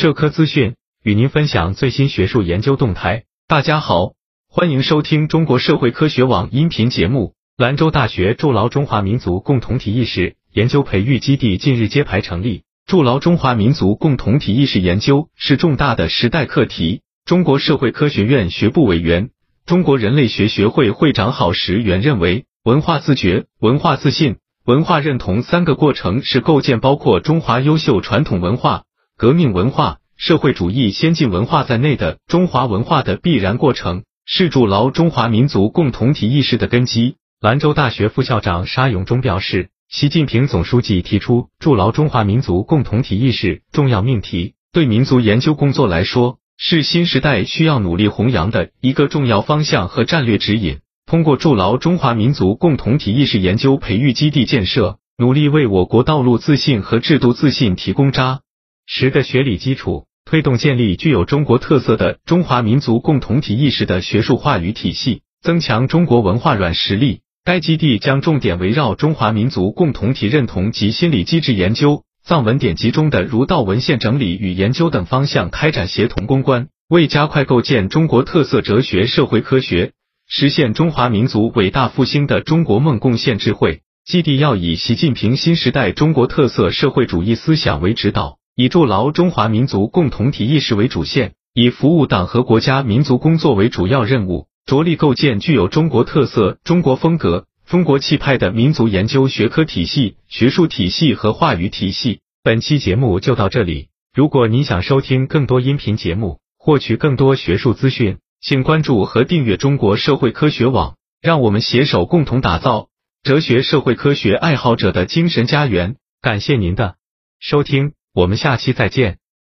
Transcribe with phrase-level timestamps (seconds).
[0.00, 3.24] 社科资讯与您分享最新学术研究动态。
[3.48, 4.12] 大家好，
[4.48, 7.34] 欢迎收听中国社会科学网音频节目。
[7.56, 12.62] 兰州大学筑牢中华民族共同体意识研究培育基地近日揭牌成立。
[12.86, 17.02] 筑牢中华民族共同体意识研究是重大的时代课题。
[17.24, 19.30] 中国社会科学院学部委员、
[19.66, 28.84] 中国人类学学会会长郝时远认为，文化自觉、文化自信、文化认同三个过程是构建包括中华优秀传统文化。
[29.18, 37.16] 革命文化、社会主义先进文化在内的中华文化的必然过程，是筑牢中华民族共同体意识的根基。
[37.40, 50.78] 兰州大学副校长沙永忠表示，习近平总书记提出筑牢中华民族共同体意识重要命题，对民族研究工作来说，是新时代需要努力弘扬的一个重要方向和战略指引。
[51.06, 58.42] 通过筑牢中华民族共同体意识研究培育基地建设，努力为我国道路自信和制度自信提供扎。
[58.90, 67.20] 十个学理基础，推动建立具有中国特色的中华民族共同体意识的学术话语体系，增强中国文化软实力。
[67.44, 79.92] 该基地将重点围绕中华民族共同体认同及心理机制研究、藏文典籍中的儒道文献整理与研究等方向开展协同攻关，为加快构建中国特色哲学社会科学，
[80.26, 83.82] 实现中华民族伟大复兴的中国梦贡献智慧。
[84.06, 88.37] 基地要以习近平新时代中国特色社会主义思想为指导。
[88.60, 102.18] 以筑牢中华民族共同体意识为主线，以服务党和国家民族工作为主要任务，着力构建具有中国特色、中国风格、中国气派的民族研究学科体系、学术体系和话语体系。
[102.42, 103.90] 本期节目就到这里。
[104.12, 110.96] 如果您想收听更多音频节目，获取更多学术资讯，请关注和订阅中国社会科学网。
[111.22, 112.88] 让我们携手共同打造
[113.22, 115.94] 哲学社会科学爱好者的精神家园。
[116.20, 116.96] 感谢您的
[117.38, 117.92] 收听。
[118.18, 119.18] 我们下期再见。